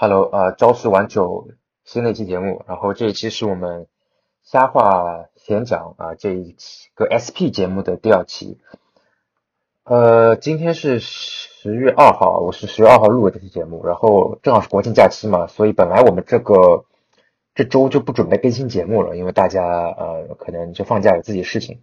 [0.00, 1.48] Hello，呃，朝十晚九
[1.84, 3.88] 新的一期节目，然后这一期是我们
[4.44, 8.58] 瞎话闲讲啊这一期个 SP 节目的第二期。
[9.82, 16.84] 呃，今天是十月二号，我是十月二号录的这期节目，然后正好是国庆假期嘛，所以本来我们这个
[17.56, 21.80] 这周就不准备更新节目了，因为大家呃可能就放假有自己的事情。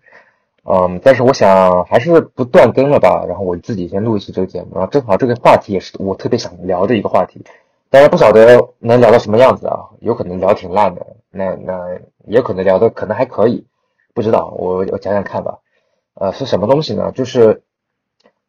[0.64, 7.44] 嗯，但是我想还是不断更了吧，然后我自己先录一期这个节目，然后正好这个话题也是我特别想聊的一个话题，
[7.90, 13.68] 当然不晓得能聊到什么样子啊，有可能聊挺烂的，那那也可能聊的可能还可以，
[14.14, 15.59] 不知道，我我讲讲看吧。
[16.14, 17.12] 呃，是什么东西呢？
[17.12, 17.64] 就是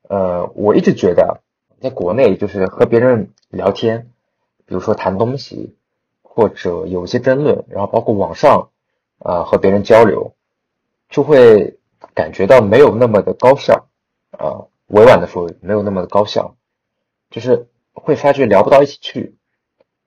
[0.09, 1.41] 呃，我一直觉得
[1.81, 4.11] 在国内就是和别人聊天，
[4.67, 5.77] 比如说谈东西，
[6.23, 8.71] 或者有一些争论，然后包括网上
[9.19, 10.35] 啊和别人交流，
[11.09, 11.79] 就会。
[12.15, 13.89] 感觉到没有那么的高效，
[14.31, 16.57] 啊，委婉的说没有那么的高效，
[17.31, 19.35] 就是会发觉聊不到一起去。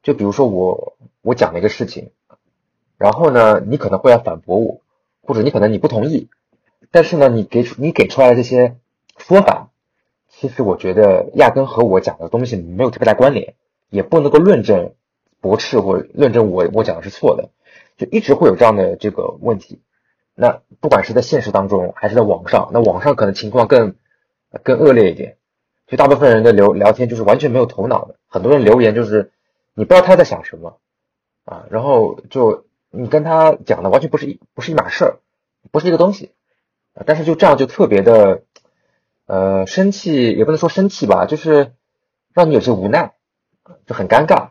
[0.02, 2.12] 就比如说我我讲了一个事情，
[2.98, 4.80] 然后呢，你可能会要反驳我，
[5.22, 6.30] 或者你可能你不同意，
[6.92, 8.78] 但是呢，你给出你给出来的这些
[9.18, 9.72] 说法，
[10.30, 13.56] 其实我觉得压根和我讲的东西没有特别大关联，
[13.90, 14.94] 也不能够论证
[15.42, 17.50] 驳斥或论证我我讲的是错的，
[17.98, 19.82] 就一直会有这样的这个问题。
[20.34, 23.96] 那不管是在现实当中还是在网上，那网上可能情况更
[24.64, 25.36] 更恶劣一点，
[25.90, 29.32] 就大部分人的聊聊天就是完全没有头脑的，很多人留言就是
[29.74, 30.78] 你不知道他在想什么
[31.44, 35.18] 啊，然后就你跟他讲的完全不是一不是一码事儿，
[35.72, 36.32] 不是一个东西，
[37.06, 38.44] 但是就这样就特别的
[39.26, 41.74] 呃生气，也不能说生气吧，就是
[42.34, 43.14] 让你有些无奈，
[43.86, 44.50] 就很尴尬，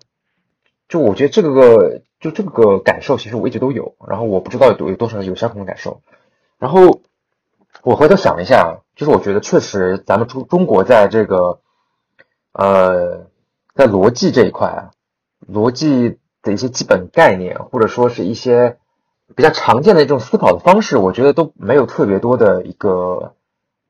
[0.88, 2.02] 就我觉得这个。
[2.20, 6.02] 就这个感受，其实我一直都有，然后我不知道有多有多少人有相同的感受。
[6.58, 7.00] 然后
[7.82, 11.60] 我回头想一下，就是我觉得确实咱们中中国在这个
[12.52, 13.26] 呃
[13.74, 14.90] 在逻辑这一块啊，
[15.50, 18.78] 逻辑的一些基本概念，或者说是一些
[19.34, 23.34] 比较常见的一种思考的方式，我觉得都没有特别多的一个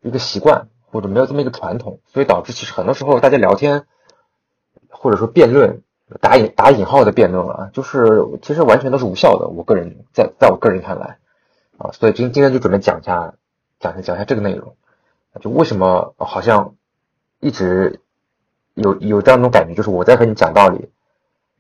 [0.00, 3.86] 一个习惯，或者没有这么一个传统，所以导致其实很多时候大家聊天
[4.90, 5.82] 或者说辩论。
[6.22, 9.46] 打引打引号的辩论啊，就是其实完全都是无效的。
[9.48, 11.18] 我个人在在我个人看来，
[11.76, 13.34] 啊，所以今今天就准备讲一下，
[13.80, 14.76] 讲一下讲一下这个内容，
[15.40, 16.74] 就为什么好像
[17.40, 18.00] 一直
[18.74, 20.90] 有有这样一种感觉，就是我在和你讲道理，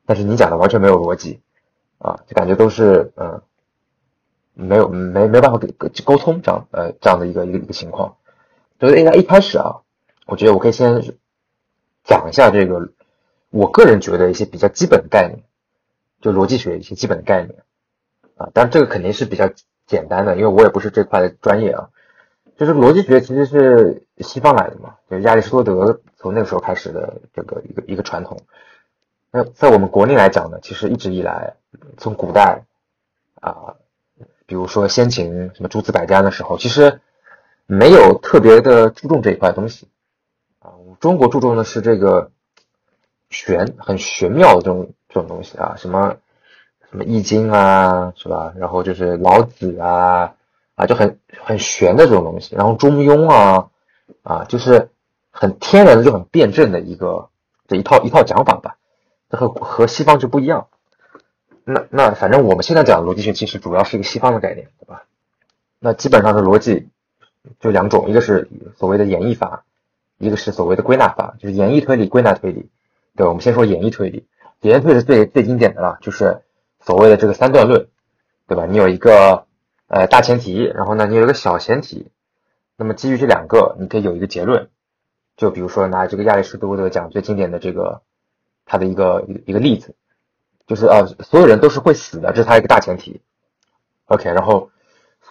[0.06, 1.40] 但是你讲的完全没有逻辑，
[1.98, 3.42] 啊，就感觉都是嗯，
[4.54, 5.68] 没有没没办法给
[6.04, 8.16] 沟通这样呃这样的一个一个一个情况。
[8.80, 9.80] 所以应该一开始啊，
[10.26, 11.02] 我觉得我可以先
[12.04, 12.92] 讲一下这个。
[13.50, 15.42] 我个人觉得一些比较基本的概念，
[16.20, 17.62] 就逻辑学一些基本的概念
[18.36, 19.50] 啊，当然这个肯定是比较
[19.86, 21.88] 简单的，因为我也不是这块的专业啊。
[22.58, 28.40] 就是逻辑学其实是西方来的嘛，就亚里士多德从那个时候开始的这个一个一个传统。
[29.30, 31.54] 那在我们国内来讲呢，其实一直以来
[31.96, 32.64] 从古代
[33.40, 33.76] 啊，
[34.44, 37.00] 比如说先秦什么诸子百家的时候，其实
[37.64, 39.88] 没有特别的注重这一块东西
[40.58, 40.72] 啊。
[41.00, 42.30] 中国注重的是这个。
[43.30, 46.16] 玄很玄妙的这种这种东西啊，什么
[46.88, 48.54] 什么易经啊，是吧？
[48.56, 50.34] 然后就是老子啊，
[50.78, 52.54] 啊就很很玄的这种东西。
[52.54, 53.68] 然后中庸啊，
[54.22, 54.90] 啊就是
[55.30, 57.28] 很天然的就很辩证的一个
[57.66, 58.76] 这一套一套讲法吧。
[59.28, 60.68] 这和和西方就不一样。
[61.64, 65.02] 那那反正我们现在讲的逻辑学，其实主要是一个西方的概念，对吧？
[65.80, 66.88] 那基本上是逻辑
[67.60, 69.64] 就两种，一个是所谓的演绎法，
[70.16, 72.70] 一个是所谓的归纳法，就是演绎推理、归纳推理。
[73.16, 74.26] 对，我们先说演绎推理。
[74.62, 76.40] 演绎推理是最最经典的了，就是
[76.80, 77.88] 所谓的这个三段论，
[78.46, 78.64] 对吧？
[78.64, 79.44] 你有一个
[79.88, 82.10] 呃大前提，然后呢，你有一个小前提，
[82.76, 84.70] 那么基于这两个，你可以有一个结论。
[85.36, 88.02] 就比如说拿这个亚里士多德讲最经典的这个
[88.64, 89.94] 他的一个一个例子，
[90.66, 93.20] 就是呃所有人都是会死的，这是他一个大前提。
[94.06, 94.70] OK，然后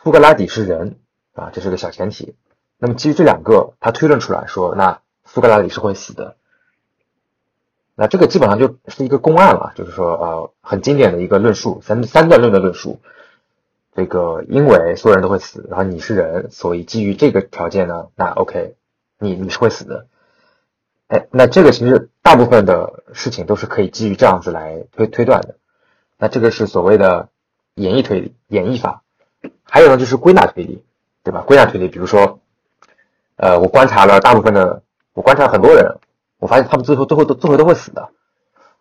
[0.04, 0.98] 苏格拉底是人
[1.34, 2.36] 啊，这是个小前提。
[2.78, 6.38] 那么基于这两个，他推论出来说，那苏格拉底是会死的。
[7.96, 13.00] 那这个基本上就是一个公案了，就是说，呃，很经典的一个论述，三三段论的论述。
[13.98, 18.76] 这个因为所有人都会死，然后你是人，所以基于这个条件呢，那 OK，
[19.18, 20.06] 你你是会死的。
[21.08, 25.56] 哎，那这个其实大部分的事情都是可以基于这样子来推推断的。
[26.20, 27.30] 那这个是所谓的
[27.74, 29.02] 演绎推理、演绎法。
[29.64, 30.86] 还有呢，就是归纳推理，
[31.24, 31.42] 对吧？
[31.42, 32.40] 归纳推理，比如说，
[33.36, 34.84] 呃，我观察了大部分的，
[35.14, 35.98] 我观察很多人。
[36.38, 38.10] 我发现他们最后最后都最后都会死的。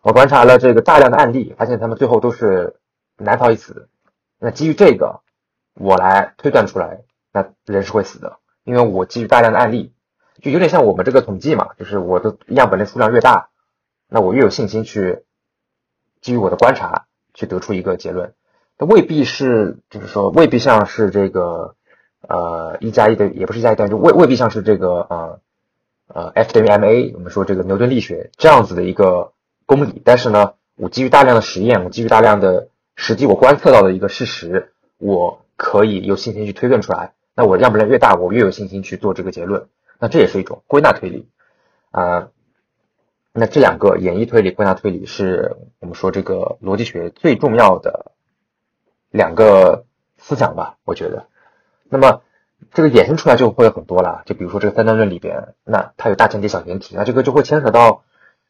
[0.03, 2.75] 我观察了这个大量的案例，发现他们最后都是
[3.17, 3.87] 难逃一死。
[4.39, 5.21] 那基于这个，
[5.73, 7.01] 我来推断出来，
[7.31, 9.93] 那人是会死的，因为我基于大量的案例，
[10.41, 13.49] 就有点像我们这个统计嘛，就是我的样本的数量越大，
[14.07, 15.23] 那我越有信心去
[16.21, 18.33] 基于我的观察去得出一个结论，
[18.77, 21.75] 那未必是就是说未必像是这个
[22.21, 25.39] 呃一加一的也不是一加一等于未未必像是这个呃
[26.07, 29.33] 呃 F 等于 ma 我们说这个牛顿力学这样子的一个
[29.65, 37.13] 公理，但是呢，我基于大量的实验，我基于大量的实际我观测到的一个事实，我可以有信心去推论出来。
[37.35, 39.69] 那我样本量越大，我越有信心去做这个结论。
[39.99, 41.29] 那这也是一种归纳推理
[41.91, 42.29] 啊。
[43.31, 48.13] 那这两个演绎推理、归纳推理是我们说这个逻辑学最重要的
[49.11, 49.85] 两个
[50.17, 50.77] 思想吧？
[50.83, 51.27] 我觉得。
[51.89, 52.23] 那么
[52.71, 54.23] 这个衍生出来就会很多了。
[54.25, 58.03] 就比如说这个三段论里边，那它有大前提、小前提，那这个就会牵扯到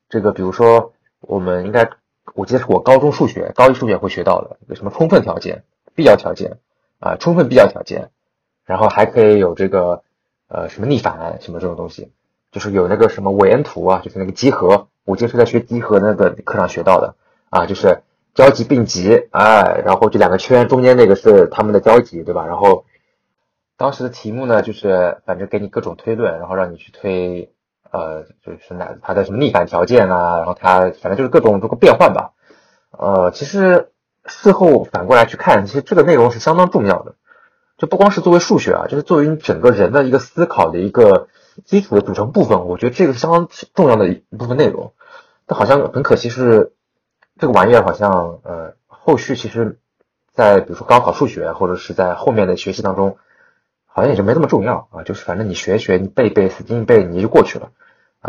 [0.08, 1.90] 这个，比如说我们应该
[2.38, 5.64] 我记得是我高中数学、高一数学会学到的，有什么充分条件、
[5.96, 6.60] 必要条件
[7.00, 8.12] 啊，充分必要条件。
[8.64, 10.04] 然后还可以有这个，
[10.48, 12.12] 呃，什么逆反什么这种东西，
[12.52, 17.16] 就是有那个什么韦恩图啊，就是那个集合，我记得是在学集合那个课上学到的
[17.50, 18.04] 啊，就是
[18.36, 22.46] 交集并集，哎，然后这两个圈中间那个是它们的交集，对吧？
[22.46, 22.86] 然后
[23.78, 27.52] 当时的题目呢，就是反正给你各种推论，然后让你去推，
[27.98, 32.34] 呃，就是哪它的什么逆反条件啊，然后它反正就是各种这个变换吧，
[32.92, 33.92] 呃，其实
[34.26, 37.16] 事后反过来去看，其实这个内容是相当重要的。
[37.78, 41.28] 就不光是作为数学啊，就是作为你整个人的一个思考的一个
[41.64, 44.94] 基础的组成部分，我觉得这个是相当重要的一部分内容。
[45.46, 46.74] 但好像很可惜是，
[47.38, 49.78] 这个玩意儿好像呃后续其实，
[50.34, 53.18] 在比如说高考数学或者是在后面的学习当中，
[53.86, 55.04] 好像也就没那么重要啊。
[55.04, 57.70] 就是反正你学一学，你背一背，死记硬背，你就过去了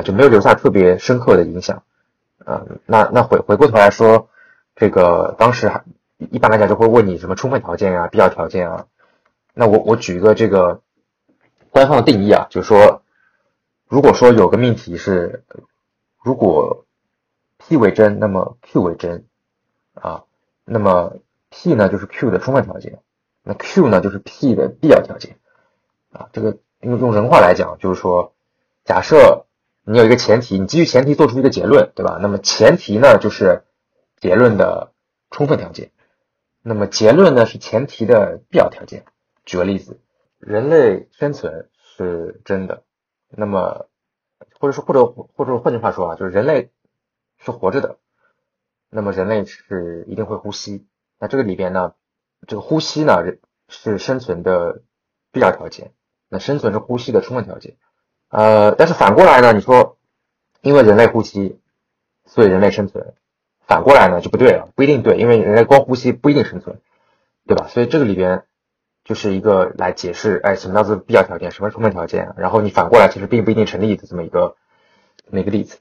[0.02, 1.82] 就没有留下特别深刻的影响。
[2.44, 4.28] 嗯，那那回回过头来说，
[4.74, 5.84] 这个当时还
[6.16, 8.86] 一般来讲就会问你什么充分条件啊、必要条件啊。
[9.54, 10.80] 那我我举一个这个
[11.70, 13.02] 官方的定义啊，就是说，
[13.86, 15.44] 如果说有个命题是，
[16.22, 16.86] 如果
[17.58, 19.26] P 为真，那么 Q 为真
[19.94, 20.24] 啊，
[20.64, 21.16] 那么
[21.50, 23.00] P 呢就是 Q 的充分条件，
[23.42, 25.38] 那 Q 呢就是 P 的必要条件
[26.12, 26.28] 啊。
[26.32, 28.32] 这个用用人话来讲，就是说，
[28.84, 29.46] 假设
[29.90, 32.19] 你有一个前提，你基于前提做出一个结论，对吧？
[32.20, 33.64] 那么前提呢就是
[34.19, 34.93] 结论的
[35.31, 35.93] 充分条件，
[36.61, 39.06] 那么结论呢是前提的必要条件。
[39.46, 39.99] 举个例子，
[40.38, 42.82] 人类生存是真的，
[43.31, 43.87] 那么
[44.61, 46.70] 或者说或者或者换句话说啊，就是人类
[47.38, 47.96] 是活着的，
[48.91, 50.87] 那么人类是一定会呼吸。
[51.19, 51.94] 那这个里边呢，
[52.46, 53.25] 这个呼吸呢
[53.69, 54.82] 是生存的
[55.32, 55.93] 必要条件，
[56.29, 57.79] 那生存是呼吸的充分条件。
[58.30, 59.96] 呃，但是反过来呢，你说
[60.60, 61.58] 因为人类呼吸，
[62.26, 63.14] 所以人类生存，
[63.66, 66.80] 反过来呢就不对了，不一定对，因为人类光呼吸不一定生存，
[67.46, 67.66] 对吧？
[67.69, 68.44] 所以这个里边。
[69.04, 74.56] 就是一个来解释，哎，什么叫做必要条件，什么充分条件，然后你反过来其实并不一定成立的这么一个
[75.24, 75.78] 这么一个例子。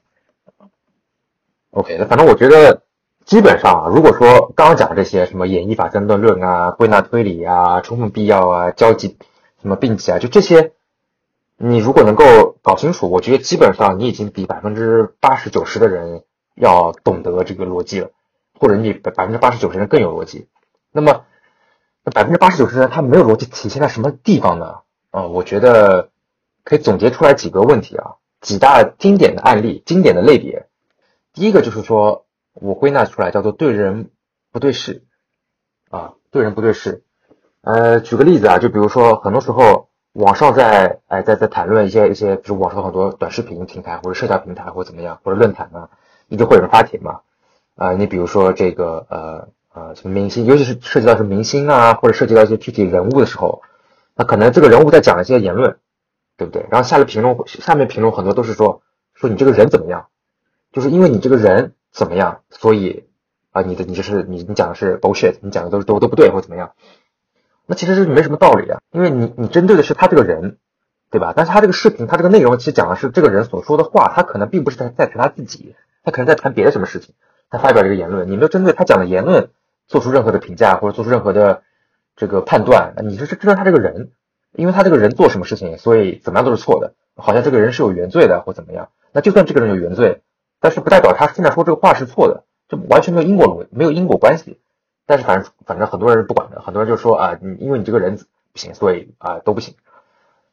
[1.72, 2.84] OK，那反正我觉得
[3.26, 9.18] 基本上啊，如果说刚刚讲这些什么演绎法三段论啊、归纳推理啊、充分必要啊、交集
[9.60, 10.72] 什么并集啊，就这些，
[11.58, 16.24] 你如果能够搞清楚，我觉得基本上你已经比百分之八十九十的人
[16.54, 18.10] 要懂得这个逻辑了，
[18.58, 20.48] 或者你比百分之八十九十人更有逻辑。
[20.92, 21.24] 那么。
[22.04, 24.76] 那百分之八十九十人他没有逻辑体现在什么地方呢？
[25.10, 26.10] 啊，我觉得
[26.62, 30.68] 可以总结出来几个问题啊，几大经典的案例、经典的类别。
[31.34, 34.10] 第一个就是说我归纳出来叫做对人
[34.52, 35.04] 不对事
[35.90, 37.02] 啊，对人不对事。
[37.62, 39.87] 呃，举个例子啊，就比如说很多时候
[40.18, 45.90] 网上在哎在在谈论一些一些，比如网上很多短视频平台或者社交平台或者怎么样或者论坛啊，
[46.28, 47.20] 一定会有人发帖嘛。
[47.76, 49.48] 啊，你比如说这个呃。
[49.70, 53.62] 啊，什么明星，尤其是涉及到什么明星啊，或者涉及到一些具体人物的时候，
[54.16, 55.78] 那可能这个人物在讲一些言论，
[56.36, 56.66] 对不对？
[56.68, 58.82] 然后下了评论，下面评论很多都是说
[59.14, 60.08] 说你这个人怎么样，
[60.72, 63.04] 就是因为你这个人怎么样，所以
[63.52, 66.72] 啊，你的你就是你你讲的是 bullshit，你讲的都是都都不对或怎么样。
[67.68, 70.56] 那其实是没什么道理啊，因为你你针对的是他这个人，
[71.10, 71.34] 对吧？
[71.36, 77.14] 但是他这个视频，他这个内容其实讲的是这个人所说的话，他可能并不是在在谈他自己，他可能在谈别的什么事情，
[77.48, 79.50] 他发表这个言论，你没有针对他讲的言论。
[79.90, 81.62] 做出任何的评价或者做出任何的
[82.14, 84.10] 这个判断，你是知道他这个人，
[84.52, 88.90] 因为他这个人做什么事情，所以怎么样都是错的，好像这个人是有原罪的或怎么样。
[89.12, 90.20] 那就算这个人有原罪，
[90.60, 94.58] 但是不代表他现在说这个话是错的，就完全没有因果论，没有因果关系。
[95.08, 98.16] 但是反正反正很多人不管的，很多人就说啊，你因为你这个人
[98.52, 99.74] 不行，所以啊都不行。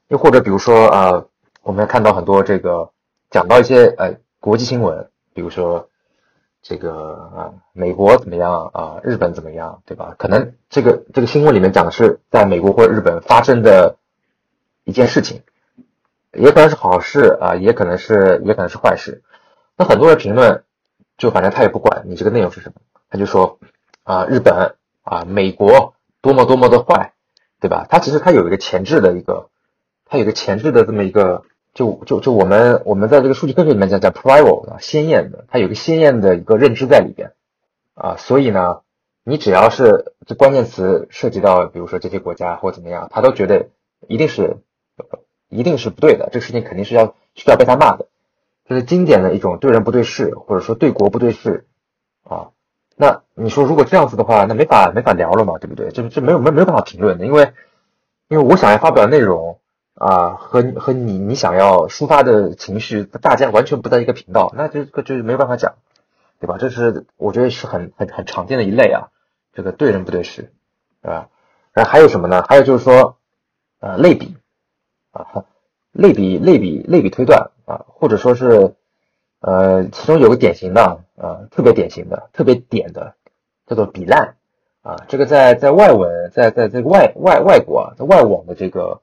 [0.08, 1.26] 又或者比如说啊，
[1.62, 2.90] 我们看到很多这个
[3.30, 5.90] 讲到一些呃国际新闻，比如说。
[6.68, 6.92] 这个
[7.36, 9.00] 啊，美国怎么样啊？
[9.04, 10.16] 日本怎么样，对吧？
[10.18, 13.98] 可能这个这个新闻里面讲的是在美国或者日本发生的
[14.84, 15.44] 一件事情，
[16.34, 19.22] 也可能是好事啊，也可能是也可能是坏事。
[19.78, 20.64] 那很多人评论，
[21.20, 22.82] 就反正他也不管你这个内容是什么，
[23.12, 23.60] 他就说
[24.06, 27.14] 啊，日本啊，美国多么多么的坏，
[27.60, 27.88] 对吧？
[27.90, 29.50] 他其实他有一个前置的一个，
[30.06, 31.44] 他有一个前置的这么一个，
[31.74, 37.32] 就就就我们我们在这个数据科学里面讲叫 prior 啊，鲜艳的，它有个鲜艳的一个认知在里边
[37.96, 38.82] 啊，所以呢，
[39.24, 43.70] 你只要是这关键词涉及到，比如说这些国家或怎么样，他都觉得
[44.08, 44.58] 一定是
[45.50, 48.06] 一定是不对的，这个事情肯定是要需要被他骂的。
[48.68, 51.66] 这是经典的一种对人不对事，或者说对国不对事。
[52.96, 55.90] 那你说如果这样子的话，那没法没法聊了嘛，对不对？
[55.92, 57.54] 这这没有没没有办法评论的，因为
[58.28, 59.60] 因为我想要发表的内容
[59.94, 65.76] 啊，和和你你想要抒发的情绪，大家完全不在一个频道，那这个就是没有办法讲，
[66.40, 66.58] 对吧？
[66.58, 69.10] 这是我觉得是很很很常见的一类啊，
[69.54, 70.52] 这个对人不对事，
[71.02, 71.30] 对吧？
[71.74, 72.44] 然后还有什么呢？
[72.48, 73.18] 还有就是说
[73.80, 74.38] 呃类比
[75.12, 75.46] 啊。
[75.98, 78.76] 类比、类比、类比推断啊，或者说是，
[79.46, 83.14] 呃，其中有个典型的啊，特别典型的、特别点的，
[83.68, 84.38] 叫做比烂
[84.82, 85.06] 啊。
[85.08, 89.02] 这个在在外文，在在这个外外外国啊，在外网的这个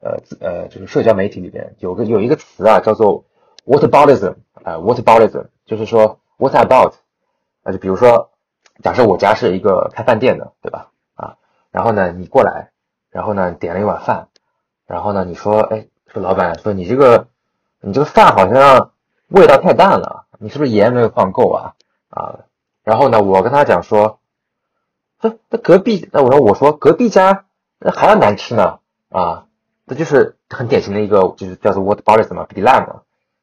[0.00, 3.24] 呃呃，就是社交媒体里边，有个有一个词啊，叫做
[3.66, 4.34] whataboutism
[4.64, 6.94] 啊，whataboutism，就是说 what about
[7.62, 8.30] 啊，就比如说，
[8.82, 10.90] 假设我家是一个开饭店的，对吧？
[11.14, 11.36] 啊，
[11.70, 12.72] 然后呢，你过来，
[13.10, 14.26] 然后呢，点了一碗饭，
[14.86, 15.86] 然后呢，你说，哎。
[16.06, 17.26] 说老板说你这个
[17.80, 18.92] 你这个饭好像
[19.28, 21.74] 味道太淡了，你是不是盐没有放够啊？
[22.10, 22.44] 啊，
[22.82, 24.20] 然后呢，我跟他讲说，
[25.20, 27.46] 这这隔壁那我说我说隔壁家
[27.78, 28.78] 那还要难吃呢
[29.08, 29.46] 啊，
[29.86, 33.02] 这就是很典型的一个就是叫做 what b o t h e r 嘛，比烂嘛，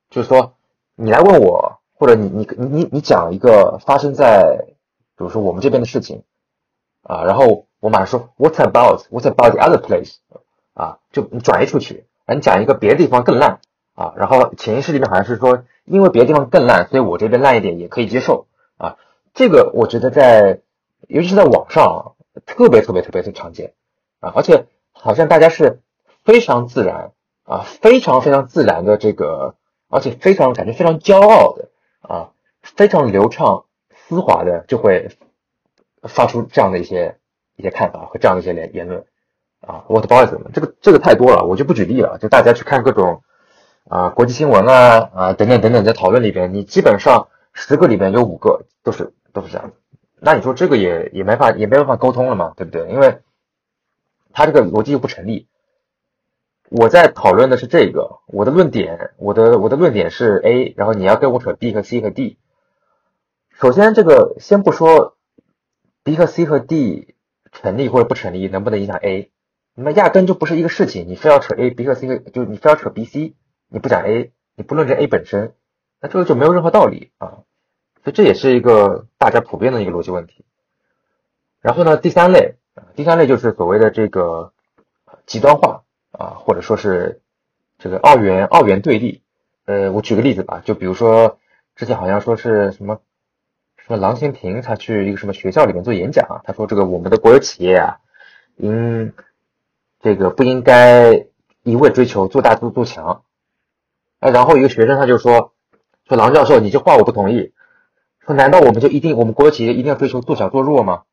[0.10, 0.54] 就是说
[0.96, 4.66] 你来问我或者你你你你你讲一个发生在
[5.18, 6.24] 比如说我们这边的事情
[7.04, 10.16] 啊，然后我马上说 what about what about the other place
[10.74, 12.06] 啊，就你转移出去。
[12.28, 13.60] 你讲一个别的地方更烂
[13.94, 18.98] 啊，然后潜意识里面好像是说，因为别的地方更烂，所以我这边烂一点也可以接受啊。
[19.34, 20.60] 这个我觉得在，
[21.08, 23.74] 尤其是在网上，特别特别特别的常见
[24.20, 25.80] 啊，而且好像大家是
[26.24, 27.12] 非常自然
[27.44, 29.56] 啊，非常非常自然的这个，
[29.90, 31.70] 而且非常感觉非常骄傲的
[32.02, 32.32] 啊，
[32.62, 33.66] 非常流畅
[34.08, 35.10] 丝滑的就会
[36.04, 37.18] 发出这样的一些
[37.56, 39.06] 一些看法和这样的一些言言论。
[39.62, 42.18] 啊，what about 这个这个太多了，我就不举例了。
[42.18, 43.22] 就大家去看各种
[43.92, 49.74] 啊国际新闻啊啊等等等等，在讨论里边，你基本上十个里边有五个都是都是这样。
[50.18, 52.88] 那你说这个也也没法也没办法沟通了嘛，对不对？
[52.90, 53.20] 因为
[54.32, 55.50] 他这个逻辑又不成立。
[56.70, 62.38] 我在讨论的是这个，我的论点，我的我的论点是 A，然后你要跟我扯 B 和 C 和 D。
[63.60, 65.18] 首先这个先不说
[66.06, 67.16] B 和 C 和 D
[67.52, 69.32] 成立或者不成立，能不能影响 A？
[69.76, 73.34] 那么压根就不是一个事情，你非要扯 A、B 和 C，就你非要扯 B、C，
[73.74, 75.54] 你不讲 A，你不论证 A 本身，
[76.02, 77.40] 那这个就没有任何道理啊。
[78.04, 80.44] 所以这也是一个大家普遍的一个逻辑问题。
[81.62, 82.56] 然后呢，第三类，
[82.96, 84.52] 第三类就是所谓的这个
[85.26, 87.22] 极端化啊，或者说是
[87.78, 89.22] 这个二元二元对立。
[89.64, 91.40] 呃，我举个例子吧，就比如说
[91.78, 93.00] 之前好像说是什么
[93.78, 98.00] 什么郎咸平他去一个什么学校里面做演讲，他说这个我们的国有企业啊，
[98.58, 99.14] 应
[100.02, 101.28] 这个不应该
[101.64, 103.24] 一味追求做大做做强，
[104.22, 105.52] 啊，然后一个学生他就说
[106.08, 107.52] 说郎教授，你这话我不同意，
[108.26, 111.04] 说难道我们就一定我们国有企业一定要追求做小做弱吗？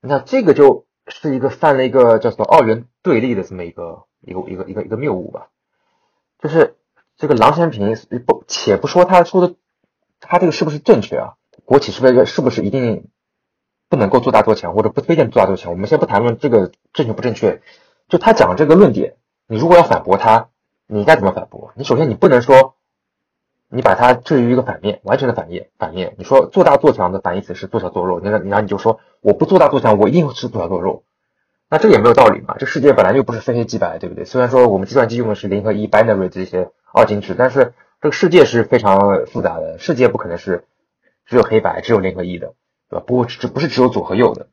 [0.00, 5.48] 那这个就是一个犯了一个叫做二元对立的这么一个一个一个一个一个谬误吧，
[6.40, 6.74] 就是
[7.16, 7.94] 这个郎咸平
[8.26, 9.54] 不且不说他说的
[10.18, 13.08] 他这个是不是正确啊，国企是不是是不是一定？
[13.90, 15.72] 不能够做大做强，或者不推荐做大做强。
[15.72, 17.60] 我们先不谈论这个正确不正确，
[18.08, 19.16] 就他讲这个论点，
[19.48, 20.50] 你如果要反驳他，
[20.90, 21.72] 你该怎么反驳？
[21.76, 22.74] 你首先你不能说，
[23.68, 25.68] 你把它置于一个反面，完全的反面。
[25.78, 31.04] 反面，你说做大做强的反义词是做小做弱，那然后你就说我不做大做强，我一定是做小做弱，
[31.68, 32.56] 那这也没有道理嘛。
[32.58, 34.24] 这世界本来就不是非黑即白，对不对？
[34.24, 40.64] 虽然说我们计算机用的是零和一 binary 这些二进制，但是这个世界是非常复杂的，世界不可能是
[41.26, 42.54] 只有黑白，只有零和一的。
[42.88, 43.04] 对吧？
[43.06, 44.48] 不过这不是只有左和右的。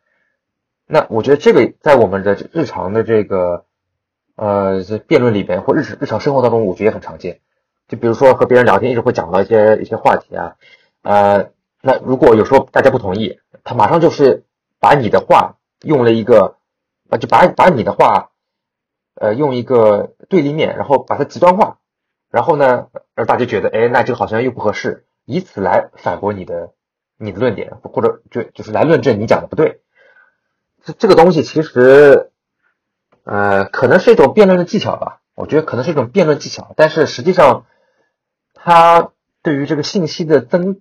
[0.85, 3.65] 那我觉得这个在我们的日常的这个
[4.37, 7.41] 呃这辩论里边或日常日常生活当中，我觉得也很常见。
[7.89, 10.55] 就比如说和别人聊天，一直会讲到一些一些话题啊。
[11.01, 11.49] 呃，
[11.81, 14.45] 那如果有时候大家不同意，他马上就是
[14.79, 16.55] 把你的话用了一个
[17.09, 18.29] 啊，就把把你的话
[19.15, 21.79] 呃用一个对立面，然后把它极端化，
[22.31, 26.71] 然后呢让大家觉得哎，那这个好像又不合适，以此来反驳你的。
[27.19, 29.81] 你的论点，或者就就是来论证你讲的不对，
[30.83, 32.29] 这这个东西其实，
[33.27, 35.19] 呃，可能是一种辩论的技巧吧。
[35.35, 37.65] 我觉得可能是一种辩论技巧，但是实际上，
[38.53, 39.11] 它
[39.43, 40.79] 对于这个信息的增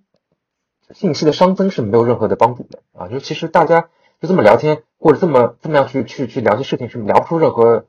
[0.93, 3.09] 信息的熵增是没有任何的帮助的啊。
[3.09, 3.89] 就其实大家
[4.21, 7.85] 就这么聊天，或者这么这么样去去去聊些事情，是聊不出任何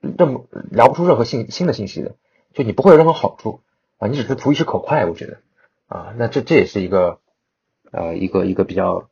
[0.00, 2.16] 任么聊不出任何信新的信息的，
[2.52, 3.60] 就你不会有任何好处
[3.98, 5.38] 啊，你只是图一时口快，我觉得
[5.86, 7.20] 啊，那这这也是一个
[7.92, 9.08] 呃一个一个比较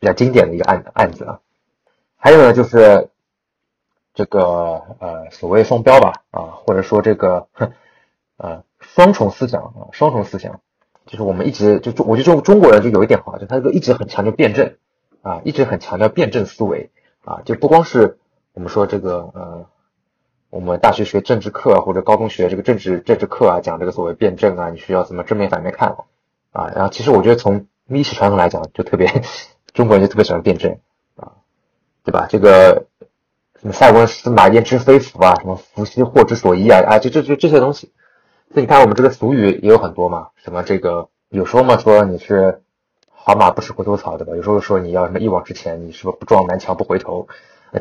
[0.00, 1.40] 比较经典的一个案案子啊。
[2.16, 3.10] 还有呢，就是
[4.18, 4.42] 这个
[4.98, 7.46] 呃所谓双标吧啊，或者说这个
[8.36, 10.60] 呃双重思想啊，双重思想，
[11.06, 14.74] 就是我们一直就中，我觉得中中国人就有一点好，就他这个一直很强调辩证
[15.22, 16.90] 啊，一直很强调辩证思维
[17.24, 18.18] 啊，就不光是
[18.54, 19.66] 我们说这个呃。
[20.50, 25.94] 我们大学学政治课或者高中学这个政治政治课啊，讲这个所谓辩证啊，你需要怎么正面反面看
[26.52, 26.72] 啊？
[26.74, 29.22] 然后其实我觉得从历史传统来讲，就特别
[29.74, 30.78] 中国人就特别喜欢辩证
[31.16, 31.32] 啊，
[32.02, 32.26] 对吧？
[32.30, 32.86] 这个
[33.60, 37.92] 什么塞翁失马焉知非福啊，什么福兮祸之所依啊，啊，就就就这些东西。
[38.52, 42.62] 所以你看我们这个俗语也有很多嘛，什么这个有时候嘛说你是
[43.10, 44.34] 好马不吃回头草，对吧？
[44.36, 47.28] 有时候说你要什么一往直前，你是不是不撞南墙不回头？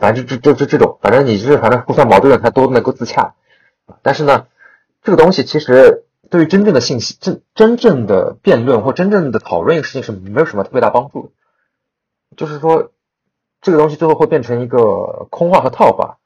[0.01, 3.35] 反正这这这这种，反正你是反正互相矛盾的，它都能够自洽。
[4.01, 4.47] 但是呢，
[5.03, 11.29] 这个东西其实对于真正的信息、真真正的辩论或真正的讨论一个事情是没有什么特别大帮助的。
[12.35, 12.91] 就是说，
[13.61, 16.17] 这个东西最后会变成一个空话和套话。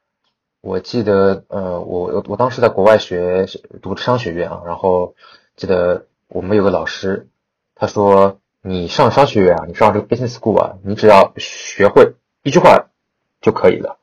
[0.61, 3.47] 我记得，呃，我我当时在国外学
[3.81, 5.15] 读商学院啊，然后
[5.55, 7.27] 记得我们有个老师，
[7.75, 12.88] 他说：“你上商学院啊，你上这个 business school 啊，你只要学会一句话。”
[13.41, 13.97] 就可以了。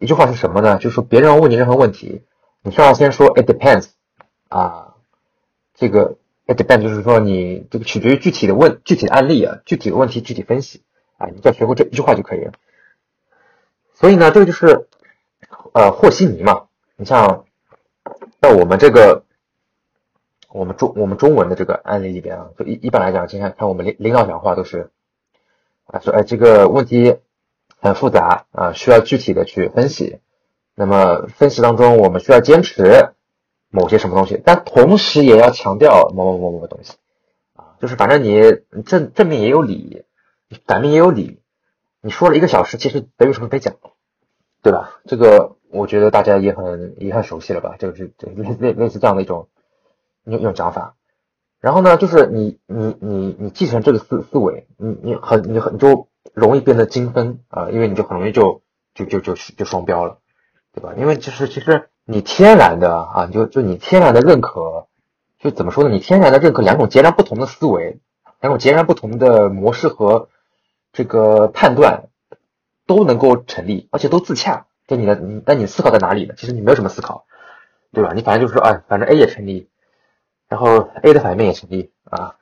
[0.00, 0.78] 一句话是什么呢？
[0.78, 2.22] 就是说别人问你任何问题，
[2.62, 3.88] 你需要先说 "It depends"
[4.48, 4.94] 啊，
[5.74, 10.80] 这个 "It depends" 就是说你这个取决于具体的问、具体的案例啊、具体的问题具体分析
[11.32, 12.52] 你只要学会这一句话就可以了。
[13.94, 14.88] 所以呢，这个就是
[15.72, 16.66] 呃和稀泥嘛。
[16.96, 17.44] 你像
[18.40, 19.24] 在我们这个
[20.50, 24.90] 我们中我们中文的这个案例里边啊，就一一般来讲，经常看我们领领导讲话都是
[25.86, 27.16] 啊说哎这个问题。
[27.80, 30.18] 很复杂啊，需要具体的去分析。
[30.74, 33.10] 那么分析当中，我们需要坚持
[33.68, 36.94] 某些什么东西，但同时也要强调某某某某的东西
[37.52, 37.76] 啊。
[37.82, 38.40] 就是反正你
[38.86, 40.06] 正正面也有理，
[40.66, 41.40] 反面也有理。
[42.00, 43.74] 你说了一个小时，其实得有什么可以讲，
[44.62, 45.00] 对吧？
[45.06, 47.76] 这个我觉得大家也很也很熟悉了吧？
[47.78, 49.48] 这个是类类类似这样的一种
[50.24, 50.96] 一种讲法。
[51.60, 56.08] 然后呢，就是你你你你继承这个思思维，你你很你很就。
[56.32, 58.62] 容易变得精分啊，因为你就很容易就
[58.94, 60.18] 就就就就双标了，
[60.72, 60.94] 对吧？
[60.96, 64.88] 因为就是其实你天然的啊，就就你天然的认可，
[65.38, 65.90] 就怎么说呢？
[65.90, 68.00] 你天然的认可两种截然不同的思维，
[68.40, 70.28] 两种截然不同的模式和
[70.94, 72.08] 这个判断
[72.86, 74.64] 都能够成立，而且都自洽。
[74.86, 76.34] 就你的，那你思考在哪里呢？
[76.36, 77.26] 其实你没有什么思考，
[77.92, 78.12] 对吧？
[78.14, 79.68] 你反正就是说，哎，反正 A 也成立，
[80.48, 82.36] 然后 A 的反面也成立啊。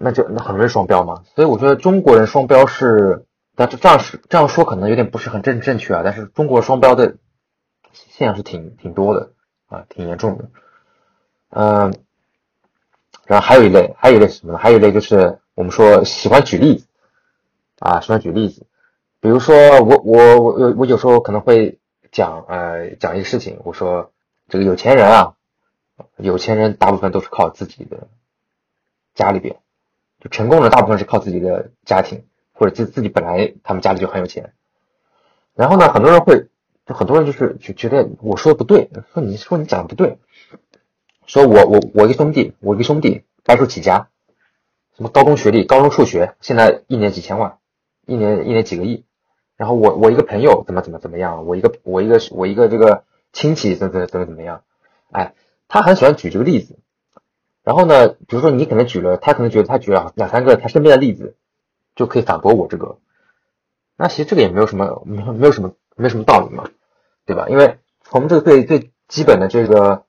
[0.00, 7.16] 那就那很容易双标嘛，所以我觉得中国人双标是，但是这样是这样说可能有点不是很正正确啊，但是中国双标的
[7.92, 9.32] 现象是挺挺多的
[9.66, 10.50] 啊，挺严重的。
[11.50, 11.94] 嗯，
[13.24, 14.58] 然后还有一类，还有一类是什么呢？
[14.58, 16.84] 还有一类就是我们说喜欢举例
[17.78, 18.66] 啊，喜欢举例子，
[19.20, 21.78] 比如说我我我我有时候可能会
[22.12, 24.12] 讲呃讲一个事情，我说
[24.48, 25.34] 这个有钱人啊，
[26.16, 28.08] 有钱人大部分都是靠自己的
[29.14, 29.56] 家里边。
[30.20, 34.52] 就成功的大部分是靠自己的家庭，或者自自己本来他们家里就很有钱。
[35.54, 36.48] 然后呢，很多人会，
[36.86, 40.18] 就很多人就是就觉得我说的不对，说你说你讲的不对，
[41.24, 44.08] 说我我我一个兄弟，我一个兄弟白手起家，
[44.96, 47.57] 什么高中学历，高中数学，现在一年几千万，
[48.08, 49.04] 一年一年几个亿。
[49.56, 54.62] 然后我我一个朋友怎么怎么怎么样，我一个我一个我一个这个亲戚怎怎怎么怎么样，
[55.10, 55.34] 哎，
[55.66, 56.78] 他很喜欢举这个例子。
[57.64, 61.36] 然后呢，比如说你可能举了，他可能觉得他举了两三个他身边的例子，
[61.96, 62.98] 就可以反驳我这个。
[63.96, 66.70] 那其实这个也没有什么，没没有什么，没什么道理嘛，
[67.26, 67.48] 对吧？
[67.48, 70.04] 因为从这个最最基本的这个，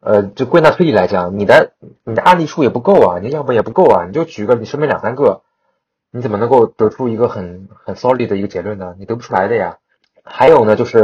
[0.00, 5.42] 呃，就归纳推理来讲，你的你的案例数也不够啊，你的样本也不够啊，你就举个你身边两三个，
[6.16, 8.96] 你怎么能够得出一个很很 solid 的一个结论呢？
[8.98, 9.78] 你得不出来的呀。
[10.24, 11.02] 还有呢，就是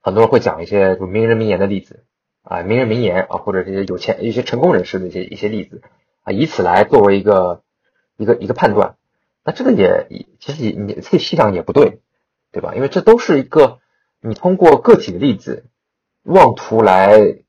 [0.00, 2.04] 很多人会讲一些就名人名言的例子。
[2.44, 5.82] 啊，名人名言啊，或者这些有钱一些成功人士的一些一些例子
[6.22, 7.62] 啊，以此来作为一个
[8.16, 8.96] 一个一个判断，
[9.44, 10.06] 那这个也
[10.40, 12.00] 其实也你自己细想也不对，
[12.50, 12.74] 对吧？
[12.74, 13.80] 因为这都是一个
[14.22, 15.66] 你通过个体的例子
[16.22, 17.42] 妄图来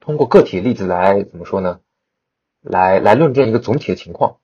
[0.00, 1.80] 通过个体例子来怎么说呢？
[2.62, 4.38] 来来论证一个总体的情况。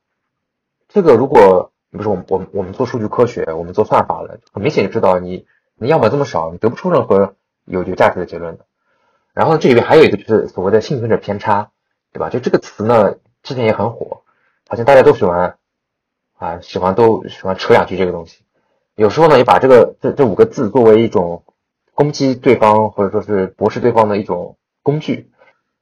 [0.89, 5.47] 这个如果比如说我们我们我们做数据科学，我们做算法的，很明显就知道你
[5.77, 8.67] 你样本这么少，你得不出任何有有价值的结论的。
[9.33, 11.71] 然后这里边还有一个就是所谓的幸存者偏差，
[12.13, 12.31] 对吧？
[12.31, 14.23] 就这个词呢，之前也很火，
[14.69, 15.59] 好像大家都喜欢
[16.39, 18.45] 啊，喜欢都喜欢扯两句这个东西。
[18.95, 21.45] 有时候呢，也把这个这这五个字作为一种
[21.93, 25.31] 攻击对方或者说是驳斥对方的一种工具。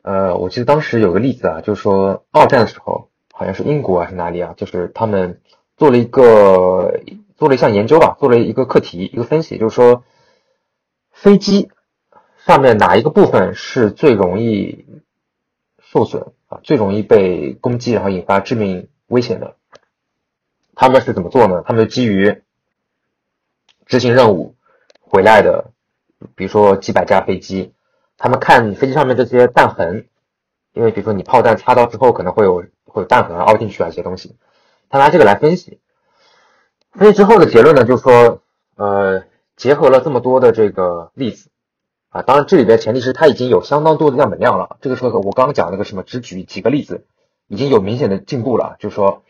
[0.02, 5.40] 呃，我记得当时有个例子啊，就是说二战的时候，好像是英国还是哪里啊，就是他们
[5.76, 7.00] 做了一个
[7.36, 10.04] 做了一项研究吧，做了一个课题一个分析，就是说
[11.10, 11.70] 飞机
[12.46, 14.86] 上面哪一个部分是最容易
[15.80, 19.56] 受损啊，最容易被攻击，然后引发致命危险的？
[20.76, 21.62] 他们是怎么做呢？
[21.66, 22.42] 他们基于
[23.86, 24.54] 执行任务
[25.00, 25.70] 回来的，
[26.34, 27.72] 比如说几百架飞机，
[28.16, 30.08] 他们看飞机上面这些弹痕，
[30.72, 34.36] 因为比如说你炮弹擦到之后可能会有会有弹痕凹进去啊一些东西，
[34.94, 35.80] 他拿这个来分析，
[36.92, 38.42] 分析之后的结论呢，就是说，
[38.76, 39.24] 呃，
[39.56, 41.50] 结合了这么多的这个例子，
[42.10, 47.06] 啊，当然这里边前提是它已经有相当多的样本量了，这个时候我刚刚讲那个什么只举几个例子，
[47.48, 49.24] 已经有明显的进步了，就是说，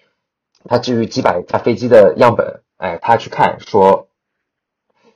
[0.68, 4.08] 他基于几百架飞机的样本，哎，他去看说。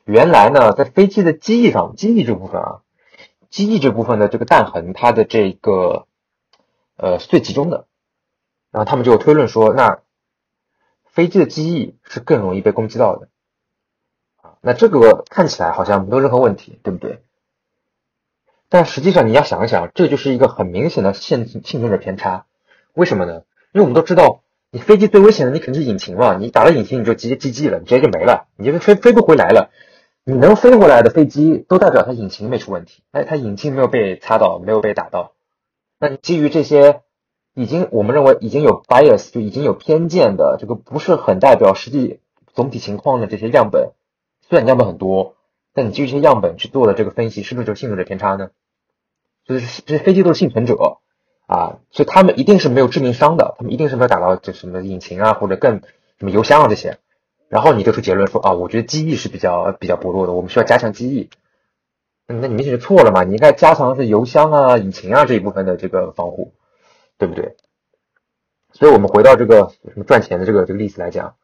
[0.05, 2.81] 原来呢，在飞机的机翼上，机翼这部分啊，
[3.51, 6.07] 机翼这部分的这个弹痕，它的这个
[6.97, 7.85] 呃最集中的。
[8.71, 9.99] 然后他们就推论说，那
[11.19, 13.27] 飞机的机翼是更容易被攻击到的
[14.37, 14.55] 啊。
[14.61, 17.25] 那这个看起来好像没有任何问题，对不对？
[18.69, 22.47] 但实际上你要想一想，这就是一个很明显的幸幸存者偏差。
[22.95, 23.43] 为什么呢？
[23.73, 26.37] 因为我们都知道，你飞机最危险的，你肯定是引擎嘛。
[26.37, 29.73] 你打了引擎，你就直接 GG 了，你直接就没了，你就飞飞不回来了。
[30.23, 33.03] 你能飞回来的飞机，都代表它引擎没出问题。
[33.11, 35.33] 哎，它引擎没有被擦到，没有被打到。
[35.99, 37.01] 那你基于这些
[37.59, 42.21] 已经我们认为已经有 bias 就已经有偏见的这个不是很代表实际
[42.55, 43.91] 总体情况的这些样本，
[44.49, 45.35] 虽然样本很多，
[45.75, 48.51] 但你基于这些样本去做的这个分析，是不是就是幸存者偏差呢？
[49.45, 50.99] 就是这些飞机都是幸存者
[51.49, 55.81] 啊，所以他们一定是没有致命伤的，他们一定是没有打到这什么引擎啊，或者更
[56.19, 56.99] 什么油箱啊这些。
[57.49, 61.29] 然后你得出结论说啊，我觉得机翼是比较比较薄弱的，我们需要加强机翼。
[62.29, 63.25] 那你明显就错了嘛？
[63.25, 66.53] 你应该加强是油箱啊、引擎啊这一部分的这个防护，
[67.19, 67.57] 对不对？
[68.73, 71.35] 所以我们回到这个什么赚钱的这个这个例子来讲，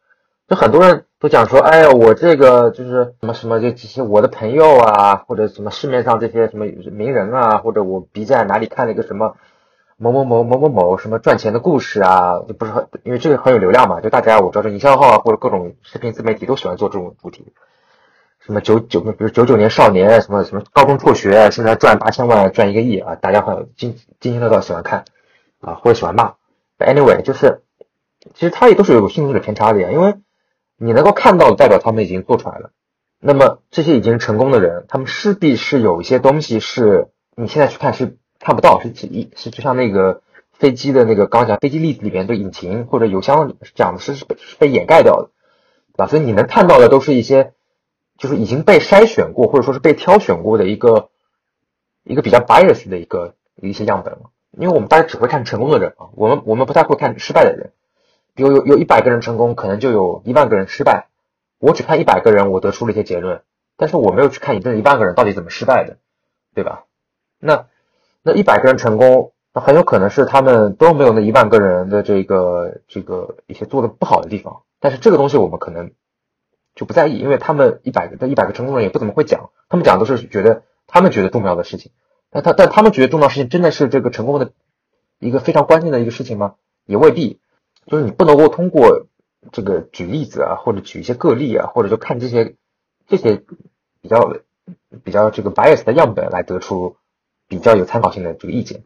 [0.49, 9.37] 就很多人都讲说，哎呀，我这个就是什么什么，就这些我的朋友啊，或者什么市面上这些什么名人啊，或者我 B 站哪里看了一个什么。
[9.97, 17.53] 某某某某某某什么赚钱的故事啊，就不是很，因为这个很有流量嘛，就大家我知道这营销号啊或者各种视频自媒体都喜欢做这种主题，
[18.41, 25.05] 什么九九，比如九九年少年，什么什么高中辍学，现在赚八千万赚一个亿啊，大家很津津津乐道，喜欢看
[25.65, 26.35] 啊或者喜欢骂。
[26.79, 27.63] Anyway，就是
[28.35, 30.15] 其实他也都是有幸存者偏差的呀，因为
[30.77, 32.71] 你能够看到代表他们已经做出来了，
[33.19, 38.19] 那么这些已经成功的人，他们势必是有一些东西是你现在去看是。
[38.41, 40.21] 看不到是一是就像那个
[40.53, 44.27] 飞机的那个刚讲飞机例子里面的引擎或者油箱讲的是是
[44.59, 45.31] 被掩盖掉的，
[45.95, 46.07] 对吧？
[46.09, 47.55] 所以你能看到的都是一些
[48.19, 51.09] 就是已经被筛选过或者说是被挑选过的一个
[52.03, 54.31] 一个比较 bias 的一个一些样本了。
[54.59, 57.73] 因为我们大家只会看成功的人啊，我们我们不太会看失败的人。
[58.35, 61.09] 比如有有一百个人成功，可能就有一万个人失败。
[61.59, 63.43] 我只看一百个人，我得出了一些结论，
[63.77, 65.99] 但是我没有去看你这一万个人到底怎么失败的，
[66.55, 66.85] 对吧？
[67.39, 67.67] 那。
[68.27, 74.63] 那一百个人成功，那很有可能是他们都没有那一万个人的这个这个一些做的不好的地方。
[74.81, 75.91] 但是这个东西我们可能
[76.75, 81.93] 就不在意，因为他们一百个这一百个成功人也不怎么会讲，他们讲都是觉得他们觉得重要的事情。
[82.35, 84.53] 那他但他们觉得重要事情真的是这个成功的
[85.19, 86.57] 一个非常关键的一个事情吗？
[86.85, 87.41] 也未必。
[87.87, 89.07] 就是你不能够通过
[89.53, 92.57] 这个举例子啊，或者举一些个例啊，或者就看这些
[93.07, 93.43] 这些
[94.03, 94.35] 比较
[95.03, 96.97] 比较这个 bias 的样本来得出。
[97.47, 98.85] 比较有参考性的这个意见，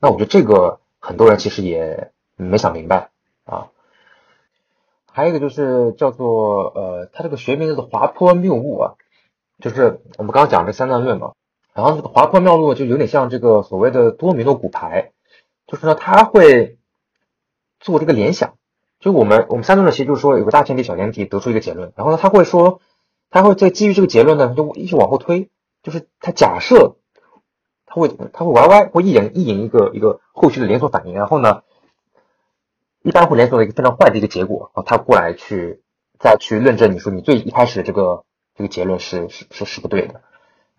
[0.00, 3.10] 那我觉得这个很多人其实也没想明白
[3.44, 3.68] 啊。
[5.06, 8.94] 还有一个就是叫做呃，它这个学名叫做滑坡谬误啊，
[9.60, 11.34] 就是我们刚刚讲这三段论嘛，
[11.74, 15.12] 然后这个滑坡谬误就有点像这个所谓的多米诺骨牌，
[15.66, 16.78] 就是呢，他会
[17.80, 18.54] 做这个联想，
[19.00, 22.80] 就我们我们三段论其实就是说有个大前提小前提得出一个结论，然后呢，他会说
[23.30, 25.50] 他会再基于这个结论呢就一直往后推，
[25.82, 26.96] 就是他假设。
[27.94, 31.60] 他会他会歪歪，会一引一引一个一个后续的连锁反应，然后呢，
[33.02, 35.82] 一般会连锁到一个非常坏的一个结果，然后他过来去
[36.18, 38.24] 再去论证你说你最一开始的这个
[38.56, 40.22] 这个结论是是是是不对的，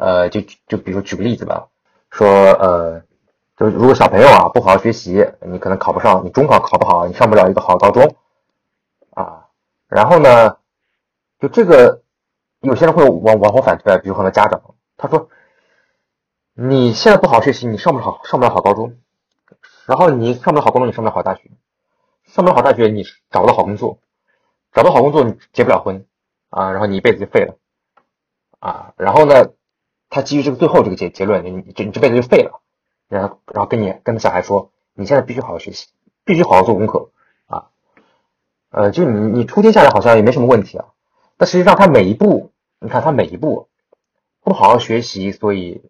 [0.03, 1.67] 呃，就就比如说举个例子吧，
[2.11, 3.01] 说呃，
[3.55, 8.15] 就如果小朋友啊不好好学习，你可能考不上，你中考考不好，你上不了一个好高中
[9.11, 9.47] 啊，
[9.87, 10.57] 然后呢，
[11.39, 12.01] 就这个
[12.59, 14.61] 有些人会往往后反推，比如很多家长，
[14.97, 15.29] 他说。
[16.55, 18.95] 你现在不好好学习，你上不好上不了好高中，
[19.87, 21.49] 然后你上不了好高中，你上不了好大学。
[22.25, 23.97] 上不了好大学，你找不到好工作，
[24.71, 26.05] 找不到好工作你结不了婚
[26.51, 27.57] 啊，然后你一辈子就废了
[28.59, 28.93] 啊。
[28.97, 29.33] 然后呢，
[30.13, 32.61] 他基于这个最后这个结结论，你这你这辈子就废了。
[33.09, 35.87] 然后然后跟你跟小孩说，你现在必须好好学习，
[36.23, 37.09] 必须好好做功课
[37.47, 37.69] 啊。
[38.69, 40.85] 呃，就你你初天下来好像也没什么问题啊，
[41.37, 43.67] 但实际上他每一步，你看他每一步
[44.43, 45.81] 不好好学习，所以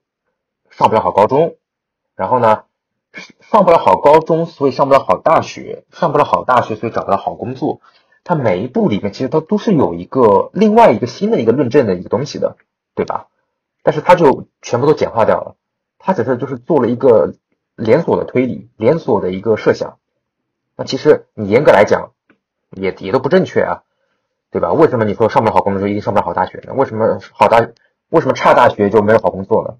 [0.71, 1.57] 上不了好高中，
[2.15, 2.63] 然后呢？
[3.41, 7.79] 上不了好高中，所以上不了好大学；上不了好大学，所以找不到好工作。
[8.23, 12.55] 他每一步里面其实他都是有一个另外一个新的一个论证的一个东西的，
[12.95, 13.27] 对吧？
[13.83, 15.55] 但是它就全部都简化掉了，
[15.99, 17.35] 它只是就是做了一个
[17.75, 19.99] 连锁的推理，连锁的一个设想。
[20.75, 22.13] 那其实你严格来讲
[22.71, 23.83] 也也都不正确啊，
[24.49, 24.73] 对吧？
[24.73, 26.73] 为什么你说上不了好工作就一定上不了好大学呢？
[26.73, 27.67] 为什么好大
[28.09, 29.75] 为什么差大学就没有好工作呢？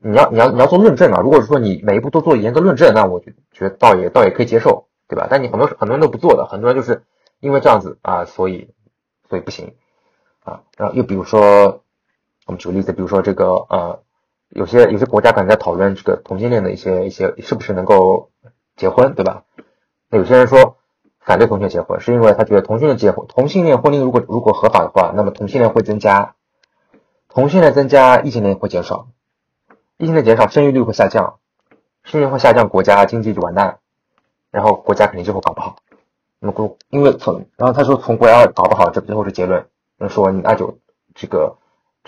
[0.00, 1.20] 你要你要你要做论证啊！
[1.20, 5.26] 如果说你每一步都做严格论证，那我就觉得倒也倒也可以接受，对吧？
[5.28, 7.02] 但你很多很多人都不做的，很多人就是
[7.40, 8.70] 因为这样子啊，所以
[9.28, 9.74] 所以不行
[10.44, 10.62] 啊。
[10.76, 11.82] 然后又比如说，
[12.48, 14.00] 我们举个例子，比如说这个呃，
[14.48, 18.30] 有些有些国家可能在讨论这个同性恋的一些一些是不是能够
[18.74, 19.44] 结婚，对吧？
[20.08, 20.78] 那有些人说
[21.20, 26.36] 反对同性结婚，是因为他觉得同性恋结婚同性恋婚姻如果如果合法的话，那么同性恋会增加，
[27.28, 29.08] 同性恋增加，异性恋会减少。
[29.98, 31.40] 异性恋减少，生育率会下降，
[32.02, 33.80] 生育率会下降，国家经济就完蛋，
[34.50, 35.76] 然后国家肯定就会搞不好。
[36.40, 39.66] 那么国因为从然后他说从国家搞不好，这最后是结论，
[39.98, 40.78] 那说那就
[41.14, 41.57] 这个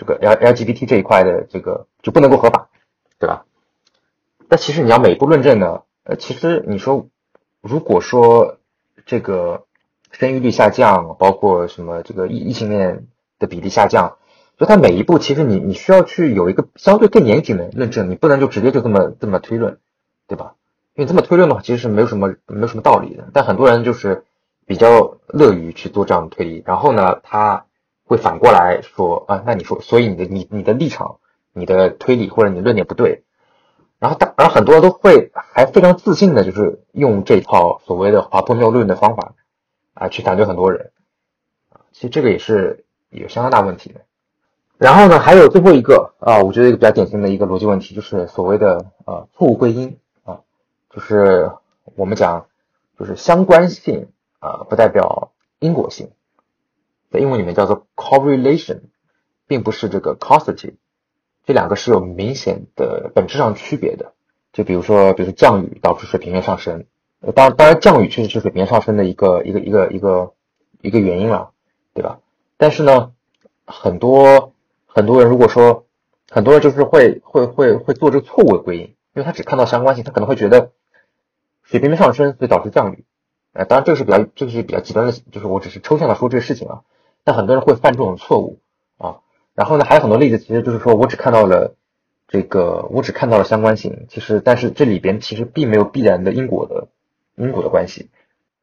[0.01, 2.69] 这个 L LGBT 这一块的这个就不能够合法，
[3.19, 3.45] 对吧？
[4.49, 7.07] 但其实你要每一步论证呢，呃，其实你说
[7.61, 8.57] 如果说
[9.05, 9.65] 这个
[10.11, 13.05] 生育率下降，包括什么这个异异性恋
[13.37, 14.17] 的比例下降。
[14.57, 19.77] 就它每一步，其实你你需要去有一个相对更严谨的论证，你不能就直接就这么这么推论，
[20.27, 20.55] 对吧？
[20.95, 23.29] 因为这么推论的话，其实是没有什么没有什么道理的。
[23.33, 24.25] 但很多人就是
[24.65, 27.65] 比较乐于去做这样的推理，然后呢，他
[28.11, 31.19] 会反过来说啊，那你说，所以你的你你的立场、
[31.53, 33.23] 你的推理或者你的论点不对，
[33.99, 39.33] 然后大然后很多人都会还非常自信的，就是用这套所谓的滑坡谬论的方法
[39.93, 40.91] 啊去反对很多人
[41.69, 44.01] 啊，其实这个也是有相当大问题的。
[44.77, 50.41] 然后呢，还有最后一个啊，我觉得一个比较典型的一个逻辑问题，就是所谓的呃错误归因啊，
[50.89, 51.49] 就是
[51.95, 52.47] 我们讲
[52.99, 56.11] 就是相关性啊，不代表因果性，
[57.11, 58.81] 在英文里面叫做 correlation，
[59.47, 60.75] 并不是这个 causality，
[61.45, 64.13] 这两个是有明显的本质上区别的。
[64.53, 66.85] 就比如说，比如说降雨导致水平面上升，
[67.35, 70.33] 当当然降雨确实是水平面上升的一个一个一个一个
[70.81, 71.51] 一个原因了，
[71.93, 72.19] 对吧？
[72.57, 73.11] 但是呢，
[73.65, 74.53] 很多。
[74.93, 75.85] 很多人如果说，
[76.29, 80.73] 很多人就是会会会会做这个错误的归因，因为他只看到相关性，他可能会觉得
[81.63, 83.05] 水平面上升所以导致降雨，
[83.53, 86.81] 呃，当然这个是比较这个是比较极端的，就是我只是抽象的说这个事情啊。
[87.23, 88.59] 但很多人会犯这种错误
[88.97, 89.19] 啊。
[89.53, 91.75] 然后呢，还有很多例子，其实就是说我只看到了
[92.27, 96.87] 这个，我只看到了相关性，其实但是这里边其实并没有必然的因果的
[97.35, 98.09] 因果的关系。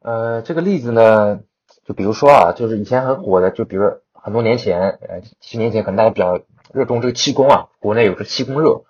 [0.01, 1.39] 呃，这个例子呢，
[1.85, 3.91] 就比如说啊，就是以前很火的，就比如。
[4.21, 6.41] 很多年前，呃，几十年前，可能大家比较
[6.73, 8.83] 热衷这个气功啊，国内有这气功热，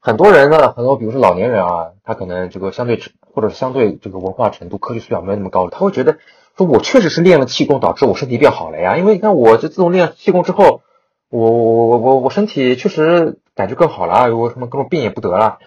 [0.00, 6.18] 很多人呢，很多比如说老年人啊，他可能这个相对或者相对这个文化程度、科学素养没有那么高，他会觉得
[6.56, 10.82] 说，我确实是练了气功，导致我身体变好了呀，因为你看，我这自从练气功之后，
[11.30, 15.58] 我我我我我身体确实感觉更好了，有什么各种病也不得了。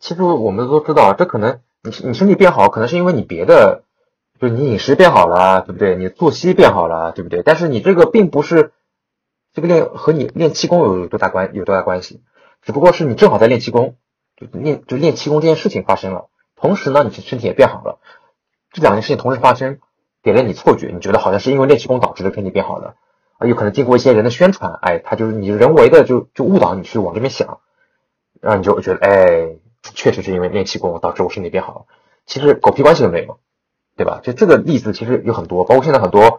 [0.00, 3.82] 其实我们都知道，这可能你你身体变好，可能是因为你别的。
[4.40, 5.96] 就是你饮食变好了，对不对？
[5.96, 7.42] 你作息变好了，对不对？
[7.42, 8.70] 但是你这个并不是
[9.52, 12.22] 这个练和你练气功有多大关有多大关系，
[12.62, 13.96] 只不过是你正好在练气功，
[14.36, 17.98] 就练就练气功这件事情发生了，同时呢，你身体也变好了，
[18.70, 19.80] 这两件事情同时发生，
[20.32, 22.94] 给了你错觉，你觉得好像是因为练气功导致的身体变好了，
[23.38, 27.60] 啊，有可能经过一些人的宣传，哎，他就是你人为的就就误导你去往这边想，
[28.40, 29.56] 让你就觉得哎，
[29.94, 31.80] 确实是因为练气功导致我身体变好了，
[32.26, 33.38] 其实狗屁关系都没有。
[33.96, 34.20] 对吧？
[34.22, 36.38] 就这个例子其实有很多，包括现在很多，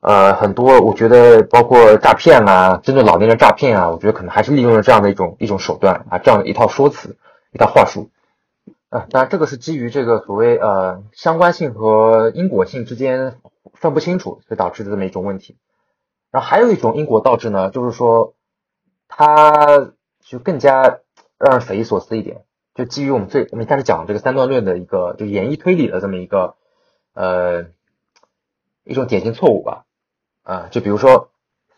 [0.00, 7.16] 呃，很多，我觉得包括诈骗啊，针对老年人诈骗啊，我觉得可能还是利用了这样的一种一种手段啊，这样一套说辞，
[7.50, 8.08] 一套话术
[8.88, 9.06] 啊。
[9.10, 13.40] 当然，这个是基于这个所谓呃相关性和因果性之间
[13.74, 15.56] 分不清楚，所以导致的这么一种问题。
[16.30, 18.34] 然后还有一种因果倒置呢，就是说
[19.08, 21.00] 它就更加
[21.38, 22.44] 让人匪夷所思一点，
[22.74, 26.54] 就基于我们最我们一开始讲这个三段论的一个就演绎推理的这么一个。
[27.18, 27.68] 呃，
[28.84, 29.86] 一种典型错误吧，
[30.42, 31.30] 啊，就比如说，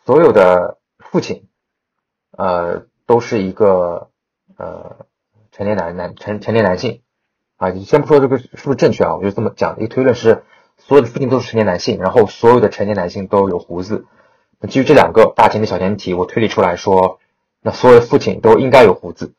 [0.04, 1.46] 所有的父亲，
[2.32, 4.10] 呃，都是一个
[4.56, 5.06] 呃
[5.58, 7.00] 成年男男成成年男性，
[7.56, 10.44] 啊，你先不说这个是不是正确啊，我就这么讲，一个推论是
[10.76, 14.06] 所有的父亲都是成年男性，然后所有的成年男性都有胡子。
[14.60, 17.18] 那基于这两个大前提小前提，我推理出来说，
[17.60, 19.34] 那所有的父亲都应该有胡子，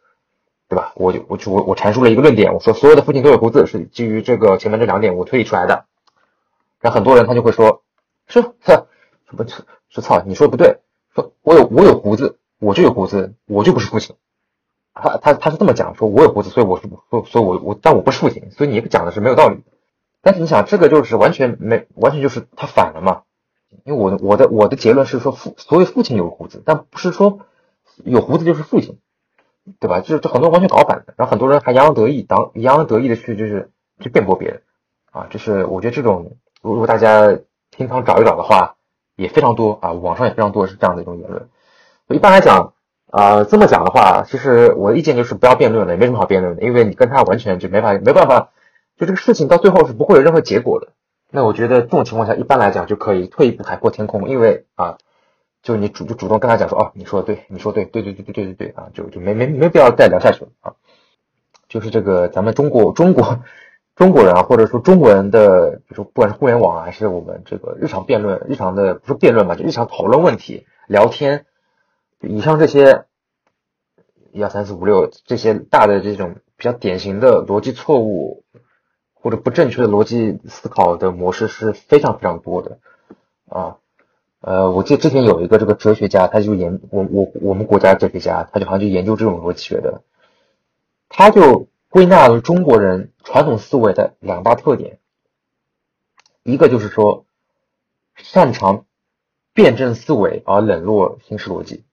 [0.67, 0.91] 对吧？
[0.95, 5.85] 我就我就我我阐述了一个论点，我说所有的父亲都有胡子是基于这个前面这两点我推理出来的。
[6.81, 7.81] 然后很多人他就会说，
[8.27, 8.73] 是是
[9.29, 9.45] 什么
[9.87, 10.79] 是操，你说的不对，
[11.15, 14.17] 说我有我有胡子，我就有胡子，我就不是父亲。
[15.01, 19.63] 他他他是这么讲，说我有胡子，所以我是所所以我我但我不是父亲，所以你讲的是没有道理。
[20.21, 23.21] 但是你想，这个就是完全没完全就是他反了嘛。
[23.85, 27.39] 因为我我的我的结论是说父所以父亲有胡子，但不是说
[28.03, 28.99] 有胡子就是父亲，
[29.79, 29.99] 对吧？
[30.01, 34.63] 就是这很多完全搞反的，然后很多人还洋洋得意，当洋洋得意的去就是去辩驳别人
[35.11, 38.75] 啊，就是我觉得这种如果大家平常找一找的话，
[39.15, 41.47] 也非常多啊，网上也非常多是这样的一种言论。
[42.09, 42.73] 一般来讲
[43.11, 48.51] 啊，这么讲的话，其实我的意见就是不要辩论了，也没什么好辩论的，因为你跟他完全就没法没办法，
[48.97, 50.89] 就这个事情到最后是不会有任何结果的。
[51.31, 54.97] 那我觉得这种情况下，一般来讲就可以退一步海阔天空，因为啊，
[55.63, 60.73] 就你主就主动跟他讲说，哦，你说的对，你说对，对对对对对对对啊，就就没没没必要再聊下去了啊。
[61.67, 63.39] 就是这个咱们中国中国
[63.95, 71.45] 中国人啊，或者说中国人的，比如说不管是互联网啊，还是我们这个日常辩论、日常的不是辩论吧，就日常讨论问题、聊天，
[72.21, 73.05] 以上这些
[74.31, 78.43] 一二三四五六这些大的这种比较典型的逻辑错误。
[79.21, 82.79] 或者不正确的逻辑思考的模式是非常非常多的
[83.49, 83.75] 啊，
[84.39, 90.03] 呃，我记得之前有一个这个哲学家，他就研我我我们国家哲学家，他就好像就研究这种逻辑学的，
[91.09, 94.99] 他就归纳了中国人传统思维的两大特点，
[96.43, 97.25] 一个就是说
[98.15, 98.85] 擅长
[99.51, 101.83] 辩证思维而冷落形式逻辑，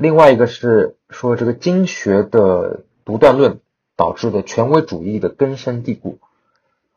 [0.00, 3.60] 另外一个是说这个经学的独断论
[3.96, 6.18] 导致的权威主义的根深蒂固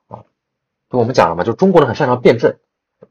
[0.07, 0.23] 啊。
[0.89, 2.55] 就我们讲了嘛，就中国人很擅长辩证、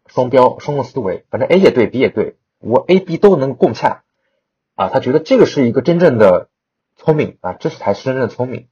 [0.06, 4.02] 双标、双重思维，反正 A 也对，B 也对，我 A、B 都能共洽，
[4.76, 6.48] 啊，他觉得这个是一个真正的
[6.96, 8.68] 聪明啊，这是才是真正的聪明。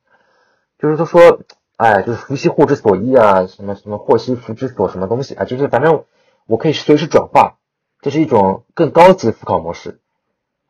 [0.78, 1.40] 就是他说，
[1.76, 6.06] 哎，就是福兮祸之所依啊，什么什么祸兮福之所什么东西啊，就是反正
[6.46, 7.59] 我可以随时转化，
[8.00, 9.99] 这是一种更高级的思考模式。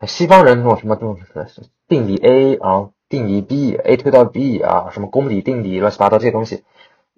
[0.06, 1.18] 西方人那种什么这种
[1.88, 6.64] 定理 A 啊，定理 B，A 推到 B 啊，什么公理、定理乱七八糟这些东西。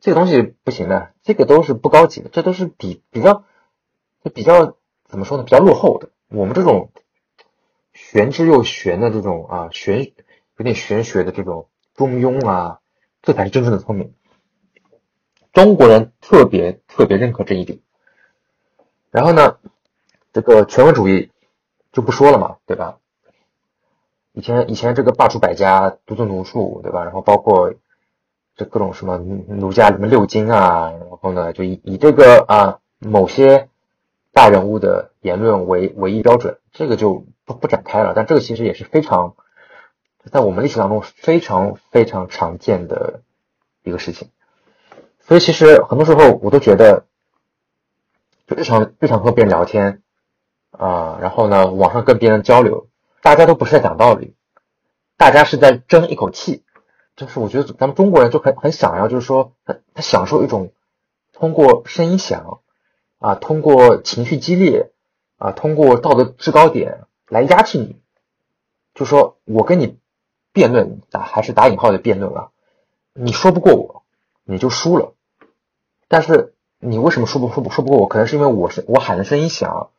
[0.00, 3.44] 这个东西不行的，这个都是不高级的，这都是比比较，
[4.24, 5.44] 就比较怎么说呢？
[5.44, 6.10] 比较落后的。
[6.28, 6.90] 我们这种
[7.92, 10.12] 玄之又玄的这种啊，玄
[10.56, 12.80] 有点玄学的这种中庸啊，
[13.22, 14.12] 这才是真正的聪明。
[15.52, 17.78] 中国人特别特别认可这一点。
[19.10, 19.58] 然后呢，
[20.32, 21.30] 这个权威主义
[21.92, 22.98] 就不说了嘛，对吧？
[24.32, 27.04] 以前以前这个罢黜百家，独尊儒术，对吧？
[27.04, 27.74] 然后包括。
[28.54, 29.16] 这各种什么
[29.48, 33.70] 儒家什么六经啊，然后呢，就以以这个啊某些
[34.30, 38.12] 大人物的言论为唯一标准，这个就不不展开了。
[38.14, 39.36] 但这个其实也是非常
[40.30, 43.22] 在我们历史当中非常非常常见的
[43.84, 44.28] 一个事情。
[45.20, 47.06] 所以其实很多时候我都觉得，
[48.46, 50.02] 就日常日常和别人聊天
[50.72, 52.88] 啊，然后呢网上跟别人交流，
[53.22, 54.34] 大家都不是在讲道理，
[55.16, 56.64] 大家是在争一口气。
[57.14, 60.72] 就是我觉得咱们中国人就很很想要，就是说他他享受一种
[61.32, 62.60] 通过声音响
[63.18, 64.90] 啊，通过情绪激烈
[65.36, 68.00] 啊，通过道德制高点来压制你。
[68.94, 69.98] 就说我跟你
[70.52, 72.48] 辩论打还是打引号的辩论啊，
[73.12, 74.02] 你说不过我，
[74.44, 75.12] 你就输了。
[76.08, 78.08] 但是你为什么说不说不说不过我？
[78.08, 79.90] 可能是因为我是我喊的声音响，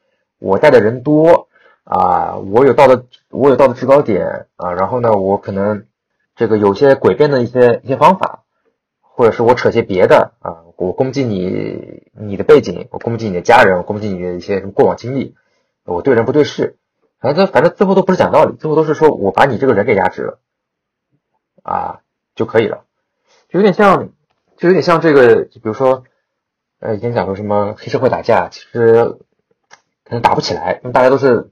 [0.44, 1.48] 我带的人多
[1.86, 5.86] 啊，我有道德我有道德制高点啊，然后呢，我可能。
[6.36, 8.44] 这个有些诡辩的一些一些方法，
[9.02, 15.36] 或者是我扯些别的啊，我攻击你你的背景，我攻击你的家人，我攻击你的一些什么过往经历，
[15.86, 16.78] 我对人不对事，
[17.20, 20.40] 反正反正最后都不是讲道理，最后都是说我把你这个人给压制了
[21.62, 22.00] 啊
[22.34, 22.86] 就可以了，
[23.48, 24.10] 就有点像
[24.58, 26.04] 就有点像这个，比如说
[26.80, 29.20] 呃以前讲说什么黑社会打架，其实
[30.22, 31.50] 打不起来，那大家都是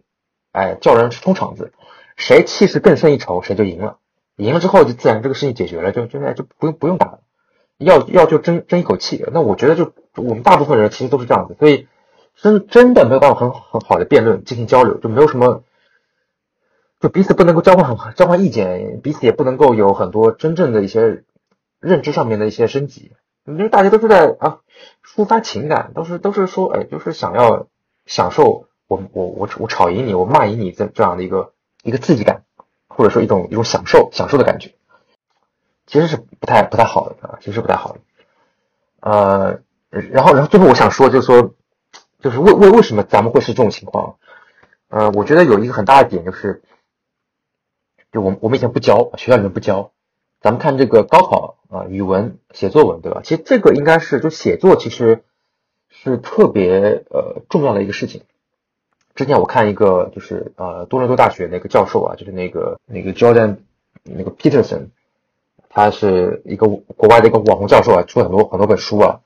[0.51, 1.74] 哎叫人冲场子，
[2.16, 3.97] 谁气势更胜一筹，谁就赢了。
[4.38, 7.20] 赢了之后就自然这个事情解决了，就就那就不用不用打了，
[7.78, 9.24] 要要就争争一口气。
[9.32, 11.88] 那我觉得就我们大部分人其实都是这样子，所以
[12.36, 15.64] 真真的没有办法很很好的辩论进行交流，就没有什么，
[16.99, 21.24] 就彼此不能够交换很交换意见，彼此也不能够有很多真正的一些
[21.80, 23.12] 认知上面的一些升级，
[23.45, 24.59] 因为大家都是在啊
[25.05, 27.68] 抒发情感，都是都是说哎就是想要
[28.12, 31.53] 享受我我我我吵赢你，我骂赢你这这样的一个
[31.84, 32.43] 一个刺激感。
[32.93, 34.76] 或者说一种一种享受享受的感觉，
[35.88, 37.99] 其实是不太不太好的啊，其实不太好的。
[38.99, 41.55] 呃，然后然后最后我想说，就是说，
[42.20, 44.18] 就是为为为什么咱们会是这种情况？
[44.89, 46.62] 呃，我觉得有一个很大的点就是，
[48.12, 49.93] 就我我们以前不教，学校里面不教，
[50.41, 53.22] 咱们看这个高考啊，语文写作文，对吧？
[53.24, 55.24] 其实这个应该是就写作，其实
[56.04, 58.24] 是特别呃重要的一个事情。
[59.14, 63.58] 之前我看一个就是呃多伦多大学那个教授啊，就是那个那个 Jordan
[64.04, 64.88] 那个 Peterson，
[65.70, 69.20] 他是一个国外的一个网红教授啊，出了很多很多本书啊，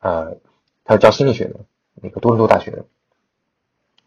[0.00, 0.36] 呃，
[0.84, 1.60] 他是教心理学的，
[1.94, 2.84] 那个多伦多大学的。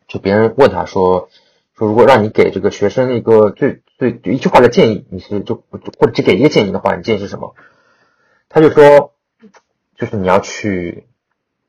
[0.07, 1.29] 就别人问他说
[1.75, 7.55] 说如果让你给这个学生一个最最一句话的建议，你是就或者只给一个建议的话，你建议是什么？
[8.47, 9.13] 他就说
[9.97, 11.05] 就是你要去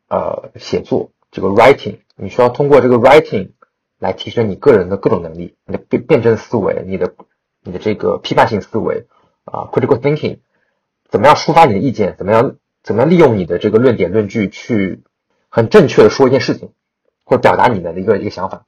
[0.08, 1.98] 呃写作这个 writing。
[2.16, 3.50] 你需要通过这个 writing
[3.98, 7.14] 来提升你个人的各种能力，你的辩辩证思维，你的
[7.62, 9.06] 你的这个批判性思维
[9.44, 10.38] 啊，critical thinking，
[11.08, 15.02] 怎么样抒发你的意见，怎么样怎么样利用你的这个论点论据去
[15.48, 16.72] 很正确的说一件事情，
[17.24, 18.64] 或者表达你的一个一个想法。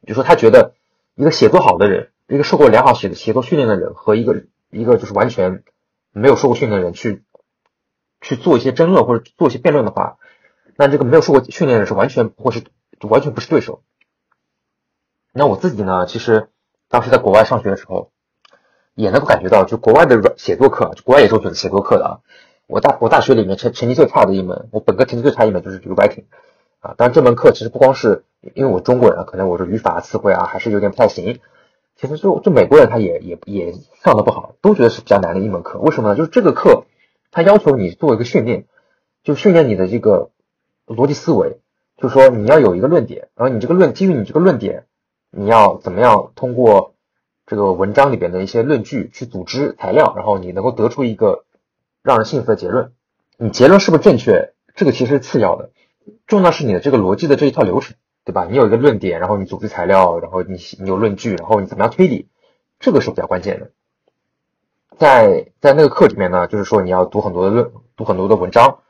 [0.00, 0.74] 比如说，他觉得
[1.14, 5.62] 一个写作好的人，一个受过良好写写作训练的人，和一个一个就是完全
[6.12, 7.22] 没有受过训练的人去
[8.20, 10.18] 去做一些争论或者做一些辩论的话，
[10.76, 12.62] 那这个没有受过训练的人是完全不会是。
[13.00, 13.82] 就完全不是对手。
[15.32, 16.06] 那我自己呢？
[16.06, 16.48] 其实
[16.88, 18.12] 当时在国外上学的时候，
[18.94, 22.12] 也能够感觉到，就国外的软写作课，就国外也是有写作课的啊。
[22.68, 26.24] 我大我大学里面成成绩最差的一门，我本科成绩最差一门就是这个 writing
[26.78, 26.94] 啊。
[26.96, 31.40] 当然这门课其实不光是因为我中国人啊，可能我的语法词汇啊还是有点不太行。
[31.96, 35.80] 其实就就美国人他也也也上的不好，都觉得是比较难的一门课。
[35.80, 36.16] 为什么呢？
[36.16, 36.84] 就是这个课
[37.32, 38.66] 它要求你做一个训练，
[39.24, 40.30] 就训练你的这个
[40.86, 41.60] 逻辑思维。
[41.96, 44.86] 就是说你要有一个论点，然后你这个论基于你这个论点，
[45.30, 46.94] 你要怎么样通过
[47.46, 51.44] 这个文章里边的一些论据去组织材料，然后你能够得出一个
[52.02, 52.92] 让人信服的结论。
[53.36, 54.54] 你结论是不是正确？
[54.74, 55.70] 这个其实是次要的，
[56.26, 58.44] 重要是你的这个逻辑的这一套流程，对吧？
[58.50, 62.28] 你有一个论点，然后你组织材料，然后你你有论据，然后你怎么样推理，
[62.80, 63.70] 这个是比较关键的。
[64.98, 68.80] 在在那个课里面呢，就是说你要读很多的论，读很多的文章。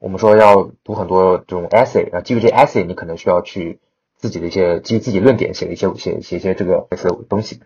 [0.00, 3.80] 我们说要读很多这种 essay 啊，基于这 essay，你可能需要去
[4.16, 7.60] 自己的一些基于自己论点写的一些写写一些这个类似的东西。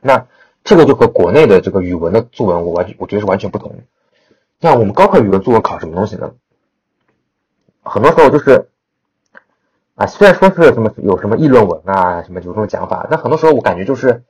[0.00, 0.26] 那
[0.64, 3.76] 这个就和国内的这个语文的作文，我完我觉得是完全不同
[4.58, 4.74] 那。
[4.74, 6.32] 我们高考语文作文考什么东西呢？
[7.82, 8.68] 很多时候就是
[9.94, 14.24] 啊，虽然说是什么有什么议论文啊，什么有这种讲法，但很多时候我感觉就是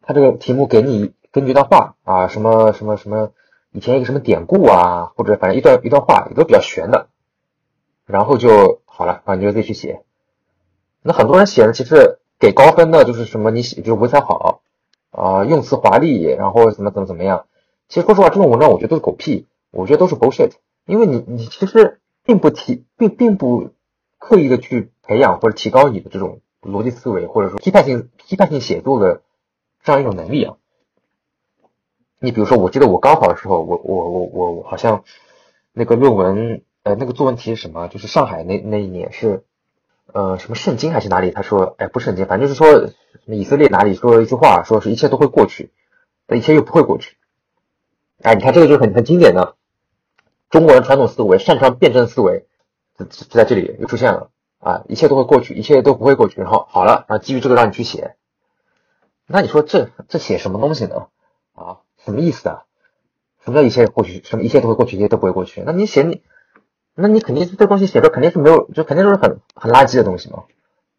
[0.00, 3.32] 他这个题目给你根据一段话啊，什么什么什么。
[3.72, 7.08] 以前一个什么典故啊，或者反正一段一段话，也都比较玄的，
[8.04, 10.04] 然后就好了啊，你就自己去写。
[11.02, 14.60] 那很多人写的其实给高分的，就是什么你写就是文采好
[15.10, 17.46] 啊，用词华丽，然后怎么怎么怎么样。
[17.88, 20.52] 其实说实话，这种文章我觉得都是狗屁，我觉得都是 bullshit。
[20.84, 23.70] 因为你你其实并不提并并不
[24.18, 29.22] 刻意的去培养或者提高你的这种逻辑思维，或者说批判性批判性写作的
[29.82, 30.56] 这样一种能力啊。
[32.22, 35.02] 你比如说，我记得我高考的时候，我我我我好像
[35.72, 37.88] 那个论文，呃，那个作文题是什么？
[37.88, 39.42] 就是上海那那一年是，
[40.12, 41.32] 呃，什么圣经还是哪里？
[41.32, 42.92] 他说，哎，不是圣经，反正就是说
[43.26, 45.72] 以色列哪里说了一句话，说是一切都会过去，
[46.28, 47.16] 但一切又不会过去。
[48.22, 49.56] 哎，你看这个就很很经典的
[50.48, 52.46] 中国人传统思维，擅长辩证思维，
[52.96, 56.40] 就就在这里又出现了啊，一切都会过去，一切都不会过去。
[56.40, 58.14] 然后好了，然后基于这个让你去写，
[59.26, 61.08] 那你说这这写什么东西呢？
[61.54, 61.81] 啊？
[62.04, 62.64] 什么意思啊？
[63.44, 64.22] 什么叫一切过去？
[64.22, 65.64] 什么一切都会过去，一切都不会过去？
[65.66, 66.22] 那你写你，
[66.94, 70.44] 那你肯定是这东西写的肯定是没有，就肯定都是很很垃圾的东西嘛，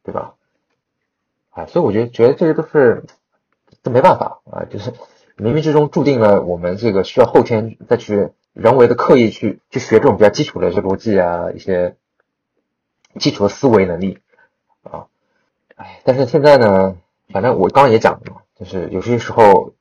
[0.03, 0.33] 对吧？
[1.51, 3.05] 啊，所以我觉得觉得这些都是
[3.81, 4.91] 这没办法啊，就是
[5.37, 11.95] 冥冥之中注定了我们这个需要后天再去人为的刻意去去学这种比较基础的这逻辑啊，一些
[13.19, 14.19] 基础的思维能力
[14.81, 15.07] 啊。
[15.75, 16.97] 哎，但是现在呢，
[17.31, 19.73] 反正我刚刚也讲了嘛，就是有些时候。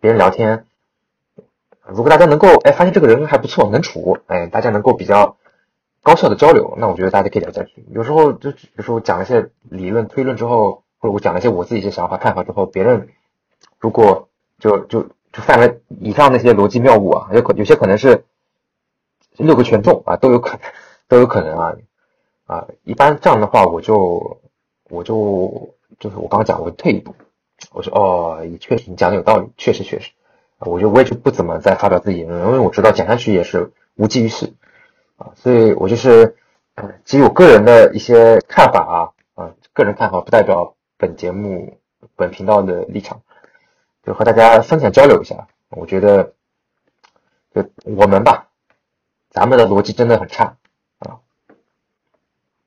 [0.00, 0.66] 别人聊天，
[1.86, 5.36] 如果大家能够哎发现这个人还不错，能处，哎，大家能够比较
[6.02, 7.84] 高效的交流，那我觉得大家可以聊下去。
[7.90, 13.08] 有时候就比如说我讲一些理论推论之后，或者我讲了一些我自己一些想法看法之后，别人
[13.80, 14.28] 如果
[14.58, 18.24] 就就就犯了以上那些逻辑谬误啊，有可有些可能是
[19.36, 20.60] 六个全中啊，都有可能
[21.08, 21.72] 都有可能啊
[22.46, 24.38] 啊，一般这样的话，我就
[24.88, 27.14] 我就就是我刚刚讲，我退一步。
[27.76, 30.12] 我说哦，也确实你讲的有道理，确实确实，
[30.60, 34.54] 我就我也就不怎么再发表自己言论，因为我知道讲下去也是无济于事
[35.18, 36.36] 啊，所以我就是
[37.04, 38.96] 基于我个人的一些看法啊
[39.34, 41.78] 啊，个人看法不代表本节目
[42.16, 43.20] 本频道的立场，
[44.02, 45.46] 就和大家分享交流一下。
[45.68, 46.32] 我觉得
[47.54, 48.48] 就我们吧，
[49.28, 50.56] 咱们的逻辑真的很差。